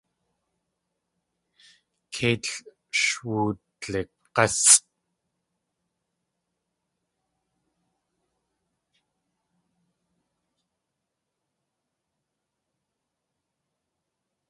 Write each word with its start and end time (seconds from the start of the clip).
Keitl 2.13 2.51
sh 2.99 3.05
wudlig̲ásʼ. 3.23 4.75